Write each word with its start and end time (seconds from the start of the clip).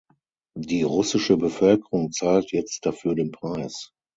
Die 0.57 0.81
russische 0.81 1.37
Bevölkerung 1.37 2.11
zahlt 2.11 2.51
jetzt 2.51 2.87
dafür 2.87 3.13
den 3.13 3.29
Preis. 3.29 3.91